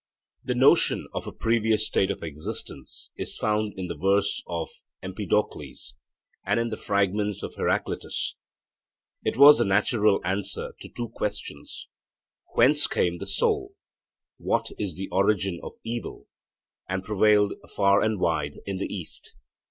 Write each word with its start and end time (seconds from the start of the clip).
The 0.43 0.55
notion 0.55 1.07
of 1.13 1.27
a 1.27 1.31
previous 1.31 1.85
state 1.85 2.09
of 2.09 2.23
existence 2.23 3.11
is 3.17 3.37
found 3.37 3.73
in 3.77 3.87
the 3.87 3.93
verses 3.95 4.41
of 4.47 4.81
Empedocles 5.03 5.93
and 6.43 6.59
in 6.59 6.69
the 6.69 6.75
fragments 6.75 7.43
of 7.43 7.53
Heracleitus. 7.53 8.33
It 9.23 9.37
was 9.37 9.59
the 9.59 9.63
natural 9.63 10.19
answer 10.25 10.73
to 10.79 10.89
two 10.89 11.09
questions, 11.09 11.87
'Whence 12.55 12.87
came 12.87 13.19
the 13.19 13.27
soul? 13.27 13.75
What 14.39 14.71
is 14.79 14.95
the 14.95 15.07
origin 15.09 15.59
of 15.61 15.73
evil?' 15.83 16.27
and 16.89 17.03
prevailed 17.03 17.53
far 17.75 18.01
and 18.01 18.19
wide 18.19 18.57
in 18.65 18.77
the 18.79 18.91
east. 18.91 19.35